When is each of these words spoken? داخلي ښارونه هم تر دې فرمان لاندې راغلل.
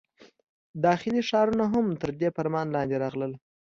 داخلي 0.85 1.21
ښارونه 1.29 1.65
هم 1.73 1.85
تر 2.01 2.09
دې 2.19 2.29
فرمان 2.35 2.67
لاندې 2.75 2.95
راغلل. 3.03 3.31